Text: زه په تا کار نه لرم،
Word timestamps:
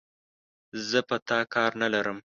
زه 0.89 0.99
په 1.09 1.15
تا 1.27 1.39
کار 1.53 1.71
نه 1.81 1.87
لرم، 1.93 2.17